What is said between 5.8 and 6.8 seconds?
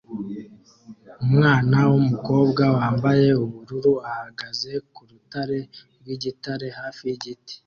rwigitare